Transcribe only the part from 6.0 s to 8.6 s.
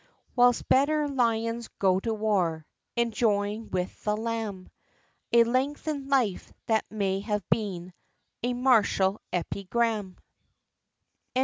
life, that might have been A